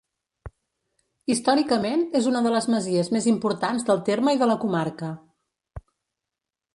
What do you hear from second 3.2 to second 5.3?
importants del terme i de la comarca.